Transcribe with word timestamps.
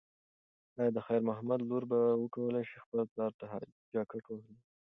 ایا 0.79 0.91
د 0.95 0.97
خیر 1.05 1.21
محمد 1.29 1.59
لور 1.69 1.83
به 1.91 1.99
وکولی 2.21 2.63
شي 2.69 2.77
خپل 2.83 2.99
پلار 3.11 3.31
ته 3.39 3.45
جاکټ 3.93 4.23
واخلي؟ 4.27 4.59